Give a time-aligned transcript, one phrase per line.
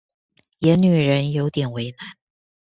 [0.61, 1.97] 演女人有點為難